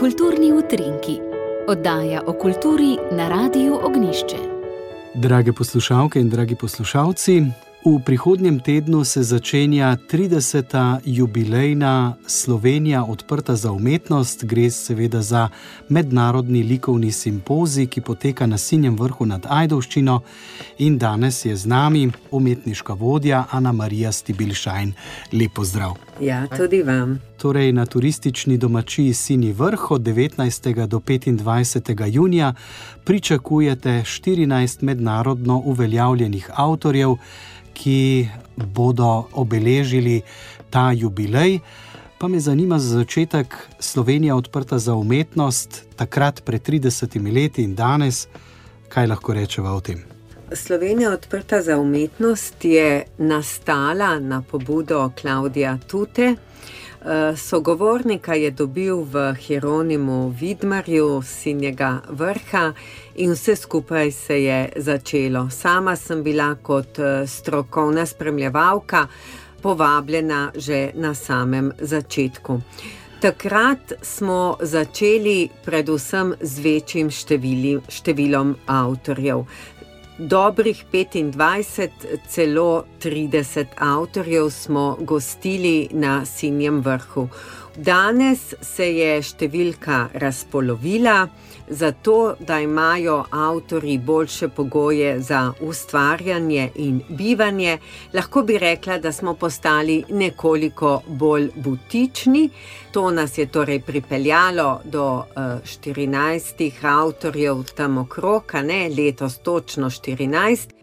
[0.00, 1.18] Kulturni utrinki,
[1.68, 4.36] oddaja o kulturi na Radiu Ognišče.
[5.14, 7.42] Drage poslušalke in dragi poslušalci,
[7.84, 10.98] v prihodnjem tednu se začenja 30.
[11.04, 14.44] jubilejna Slovenija odprta za umetnost.
[14.44, 15.48] Gre seveda za
[15.88, 20.20] mednarodni likovni simpozij, ki poteka na Sinjem vrhu nad Ajdovščino
[20.78, 24.92] in danes je z nami umetniška vodja Ana Marija Stibilšajn.
[25.32, 25.96] Lepo zdrav!
[26.20, 27.20] Ja, tudi vam.
[27.40, 30.86] Torej, na turistični domačiji Sini vrh od 19.
[30.86, 32.12] do 25.
[32.12, 32.54] junija
[33.04, 37.14] pričakujete 14 mednarodno uveljavljenih avtorjev,
[37.72, 40.20] ki bodo obeležili
[40.70, 41.58] ta jubilej.
[42.18, 48.26] Pa me zanima za začetek Slovenija odprta za umetnost, takrat pred 30 leti in danes,
[48.88, 50.04] kaj lahko rečemo o tem.
[50.52, 56.36] Slovenija odprta za umetnost je nastala na pobudo Klaudija Tute.
[57.36, 62.72] Sogovornika je dobil v Hieronimu Vidmarju, sinjega vrha,
[63.14, 65.50] in vse skupaj se je začelo.
[65.50, 69.06] Sama sem bila kot eh, strokovna spremljevalka
[69.62, 72.60] povabljena že na samem začetku.
[73.20, 79.44] Takrat smo začeli predvsem z večjim števili, številom avtorjev
[80.20, 81.88] dobrih 25,
[82.28, 87.28] celo 30 avtorjev smo gostili na Sinjem vrhu.
[87.76, 91.28] Danes se je številka razpolovila,
[91.70, 97.78] zato da imajo avtori boljše pogoje za ustvarjanje in bivanje.
[98.12, 102.48] Lahko bi rekla, da smo postali nekoliko bolj butični.
[102.90, 109.90] To nas je torej pripeljalo do uh, eh, 14 avtorjev tam okrog, ne letos točno
[109.90, 110.79] 14.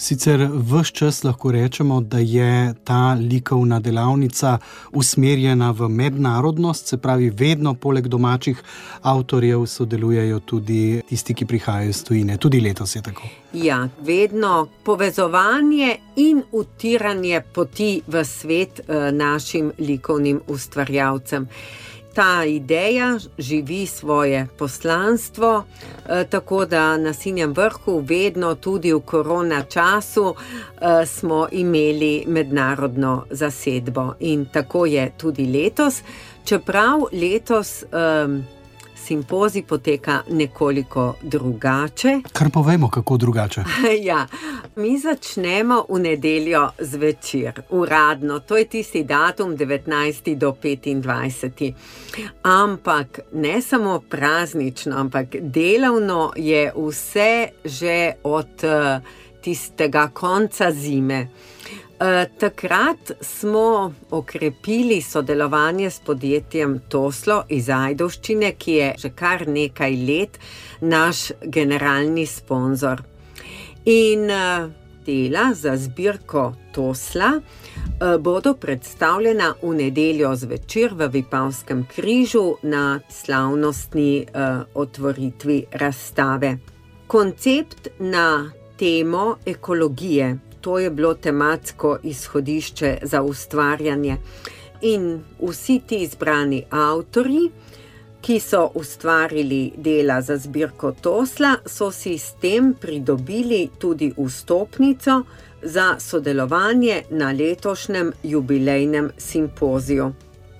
[0.00, 4.58] Sicer vse čas lahko rečemo, da je ta likovna delavnica
[4.92, 8.62] usmerjena v mednarodnost, se pravi, vedno poleg domačih
[9.02, 12.36] avtorjev sodelujejo tudi tisti, ki prihajajo iz tujine.
[12.36, 13.28] Tudi letos je tako.
[13.52, 21.48] Ja, vedno povezovanje in utiranje poti v svet eh, našim likovnim ustvarjalcem
[22.14, 25.64] ta ideja živi svoje poslanstvo,
[26.08, 33.24] eh, tako da na Sinjem vrhu, vedno tudi v korona času, eh, smo imeli mednarodno
[33.30, 36.02] zasedbo in tako je tudi letos.
[36.44, 37.84] Čeprav letos.
[37.92, 38.59] Um,
[39.10, 42.20] simpozij poteka nekoliko drugače.
[42.32, 43.64] Kar povemo, kako drugače.
[44.10, 44.26] ja,
[44.76, 50.36] mi začnemo v nedeljo zvečer, uradno, to je tisti datum 19.
[50.36, 51.72] do 25.
[52.42, 59.02] Ampak ne samo praznično, ampak delovno je vse že od uh,
[59.42, 61.28] tistega konca zime.
[62.02, 69.96] Eh, takrat smo okrepili sodelovanje s podjetjem Toslo iz Ajdovščine, ki je že kar nekaj
[70.08, 70.38] let
[70.80, 73.04] naš generalni sponzor.
[73.84, 74.72] In uh,
[75.04, 84.26] dela za zbirko Tosla uh, bodo predstavljena v nedeljo zvečer v Vipavskem križu na slavnostni
[84.74, 86.58] otvoritvi razstave.
[87.06, 94.16] Koncept na temo ekologije to je bilo tematsko izhodišče za ustvarjanje.
[94.80, 97.50] In vsi ti izbrani avtori,
[98.20, 105.22] ki so ustvarili dela za zbirko Tosla, so si s tem pridobili tudi vstopnico
[105.62, 110.12] za sodelovanje na letošnjem jubilejnem simpoziju.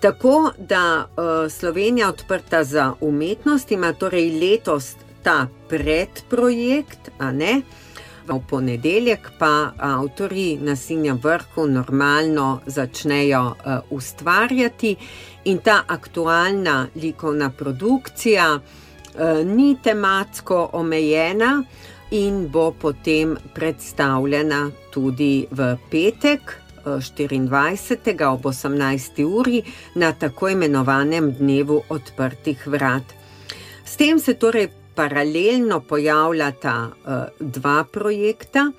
[0.00, 7.62] Tako da uh, Slovenija odprta za umetnost ima torej letos ta predprojekt, a ne?
[8.28, 14.96] V ponedeljek pa avtori na Sinjem vrhu normalno začnejo uh, ustvarjati,
[15.44, 21.62] in ta aktualna likovna produkcija uh, ni tematsko omejena
[22.10, 26.60] in bo potem predstavljena tudi v petek.
[26.84, 28.26] 24.
[28.32, 29.24] ob 18.
[29.24, 29.62] uri
[29.94, 33.02] na tako imenovanem dnevu odprtih vrat.
[33.84, 38.72] S tem se torej paralelno pojavljata uh, dva projekta.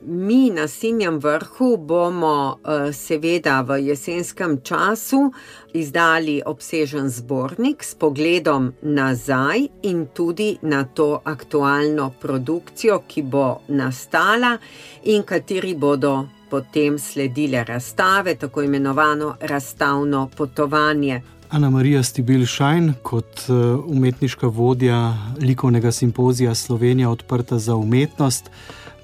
[0.00, 5.32] Mi na Sinjem vrhu bomo uh, seveda v jesenskem času
[5.72, 14.58] izdali obsežen zbornik s pogledom nazaj in tudi na to aktualno produkcijo, ki bo nastala
[15.04, 21.22] in kateri bodo potem sledile razstave, tako imenovano razstavno potovanje.
[21.50, 23.52] Ana Marija Stibil Šajn, kot eh,
[23.86, 28.50] umetniška vodja likovnega simpozija Slovenija odprta za umetnost,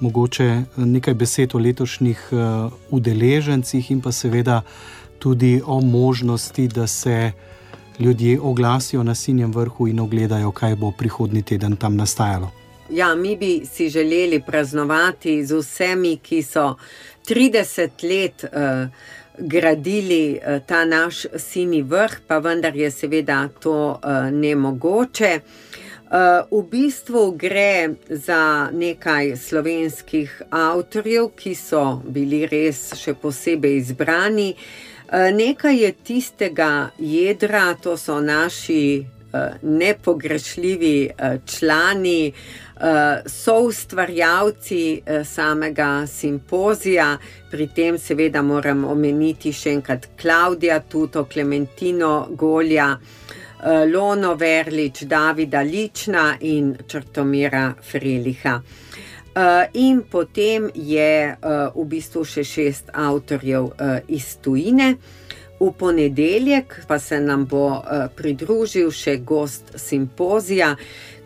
[0.00, 2.37] mogoče eh, nekaj besed o letošnjih eh,
[2.91, 4.62] udeležencih in pa seveda
[5.19, 7.32] tudi o možnosti, da se
[7.99, 12.50] ljudje oglasijo na Sinjem vrhu in ogledajo, kaj bo prihodnji teden tam nastajalo.
[12.91, 16.75] Ja, mi bi si želeli praznovati z vsemi, ki so
[17.29, 18.91] 30 let uh,
[19.38, 25.40] gradili uh, ta naš sini vrh, pa vendar je seveda to uh, nemogoče.
[25.40, 34.54] Uh, v bistvu gre za nekaj slovenskih avtorjev, ki so bili res še posebej izbrani.
[35.14, 39.04] Nekaj je tistega jedra, to so naši
[39.62, 42.82] nepogrešljivi uh, člani, uh,
[43.26, 47.19] so ustvarjalci samega simpozija,
[47.50, 52.92] pri tem seveda moram omeniti še enkrat Klaudija, Tuto, Klementino, Golja.
[53.64, 58.60] Eh, Lono Verlič, Davida Lična in Črtomira Freliha.
[59.72, 61.36] In potem je
[61.75, 63.72] v bistvu še šest avtorjev
[64.06, 64.94] iz Tujine.
[65.64, 67.81] V ponedeljek pa se nam bo
[68.16, 70.75] pridružil še gost simpozija,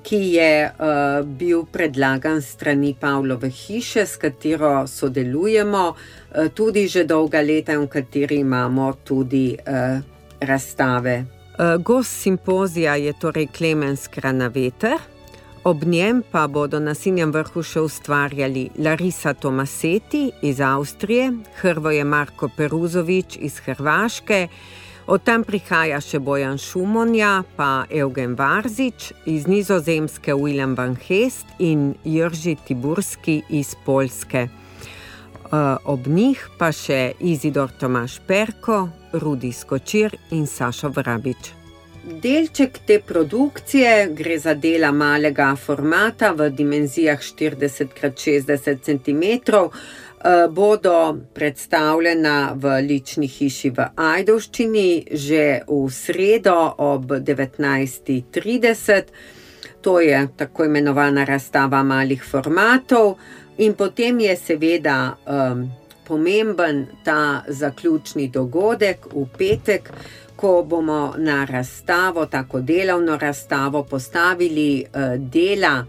[0.08, 7.42] ki je uh, bil predlagan strani Pavlove hiše, s katero sodelujemo uh, tudi že dolga
[7.42, 10.00] leta in v kateri imamo tudi uh,
[10.40, 11.24] razstave.
[11.58, 15.17] Uh, gost simpozija je torej Klemens Kranaveter.
[15.64, 22.48] Ob njem pa bodo na Sinjem vrhu še ustvarjali Larisa Tomaseti iz Avstrije, Hrvoje Marko
[22.56, 24.48] Peruzovič iz Hrvaške,
[25.08, 31.94] Od tam prihaja še Bojan Šumonja, pa Eugen Varzič iz Nizozemske, William Van Hest in
[32.04, 34.48] Jrži Tiburski iz Polske.
[34.48, 41.57] Eh, ob njih pa še Izidor Tomaš Perko, Rudi Skočir in Sašo Vrabič.
[42.08, 49.22] Delček te produkcije gre za dela malega formata v dimenzijah 40x60 cm.
[50.24, 59.02] Eh, bodo predstavljena v lični hiši v Ajdovščini že v sredo ob 19:30.
[59.80, 63.18] To je tako imenovana razstava malih formatov,
[63.58, 65.70] in potem je seveda um,
[66.06, 69.92] pomemben ta zaključni dogodek v petek,
[70.38, 75.00] ko bomo na razstavo, tako delovno razstavo, postavili uh,
[75.30, 75.84] dela.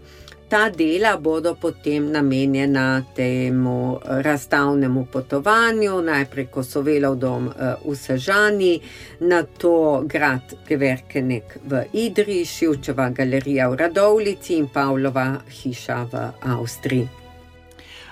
[0.48, 8.80] Ta dela bodo potem namenjena temu eh, razstavnemu potovanju, najprej Kosovelov dom eh, v Sežani,
[9.20, 16.26] na to grad Geverkenek v Idri, Šivčeva galerija v Radovlici in Pavlova hiša v
[16.56, 17.08] Avstriji.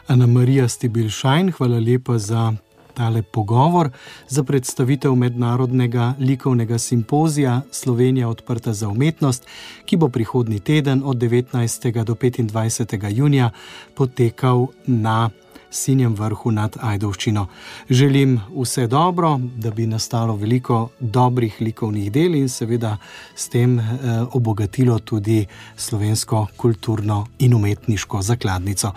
[0.07, 2.53] Ana Marija Stibilšajn, hvala lepa za
[2.99, 3.91] tale pogovor
[4.29, 9.47] za predstavitev mednarodnega likovnega simpozija Slovenija odprta za umetnost,
[9.85, 12.05] ki bo prihodnji teden od 19.
[12.05, 13.17] do 25.
[13.17, 13.51] junija
[13.95, 15.31] potekal na
[15.71, 17.47] Sinjem vrhu nad Ajdovščino.
[17.91, 22.97] Želim vse dobro, da bi nastalo veliko dobrih likovnih del in seveda
[23.35, 23.85] s tem eh,
[24.33, 25.47] obogatilo tudi
[25.77, 28.93] slovensko kulturno in umetniško zakladnico.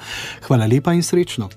[0.48, 1.50] Hvala lepa in srečno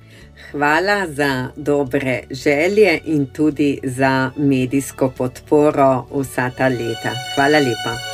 [0.55, 7.11] hvala za dobre želje in tudi za medijsko podporo vsa ta leta.
[7.35, 8.14] Hvala lepa.